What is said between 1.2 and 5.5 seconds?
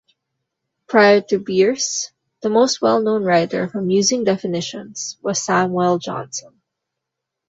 to Bierce, the most well-known writer of amusing definitions was